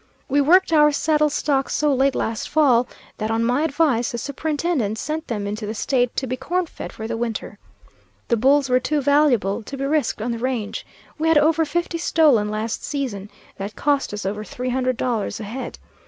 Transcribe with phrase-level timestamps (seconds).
[0.27, 2.87] We worked our saddle stock so late last fall,
[3.19, 6.91] that on my advice the superintendent sent them into the State to be corn fed
[6.91, 7.59] for the winter.
[8.27, 10.87] The bulls were too valuable to be risked on the range.
[11.19, 15.43] We had over fifty stolen last season, that cost us over three hundred dollars a
[15.43, 15.77] head.